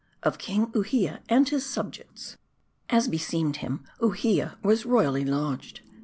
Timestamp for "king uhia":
0.39-1.19